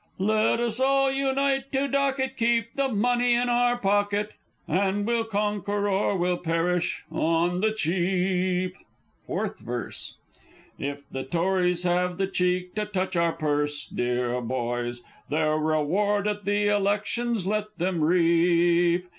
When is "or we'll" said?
5.87-6.39